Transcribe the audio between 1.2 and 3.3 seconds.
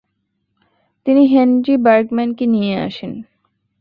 Henry বার্গম্যানকে নিয়ে আসেন।